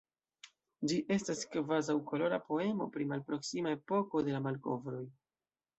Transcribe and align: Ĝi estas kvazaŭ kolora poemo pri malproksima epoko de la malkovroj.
Ĝi 0.91 0.97
estas 1.15 1.43
kvazaŭ 1.55 1.97
kolora 2.13 2.41
poemo 2.49 2.91
pri 2.97 3.09
malproksima 3.13 3.79
epoko 3.79 4.27
de 4.29 4.39
la 4.39 4.43
malkovroj. 4.49 5.07